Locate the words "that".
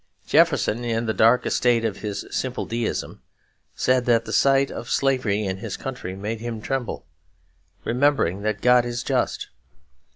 8.41-8.61